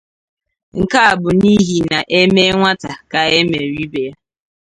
Nke 0.79 0.97
a 1.09 1.13
bụ 1.21 1.29
n'ihi 1.39 1.77
na 1.91 1.99
e 2.17 2.19
mee 2.33 2.53
nwata 2.57 2.91
ka 3.11 3.19
e 3.37 3.39
mere 3.49 3.67
ibe 3.83 3.99
ya 4.07 4.13